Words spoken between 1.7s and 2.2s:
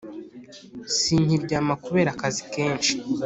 kubera